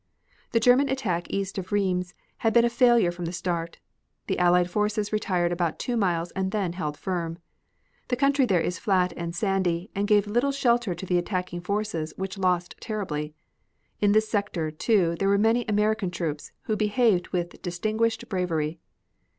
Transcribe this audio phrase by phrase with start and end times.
[0.51, 3.77] The German attack east of Rheims had been a failure from the start.
[4.25, 7.37] The Allied forces retired about two miles and then held firm.
[8.07, 12.15] The country there is flat and sandy and gave little shelter to the attacking forces
[12.17, 13.35] which lost terribly.
[13.99, 18.79] In this sector, too, there were many American troops, who behaved with distinguished bravery.